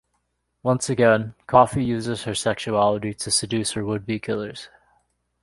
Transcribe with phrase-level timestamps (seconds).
[0.63, 4.67] Once again, Coffy uses her sexuality to seduce her would-be killers.